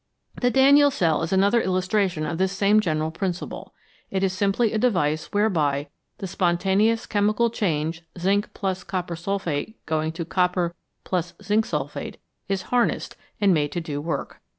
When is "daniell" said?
0.49-0.89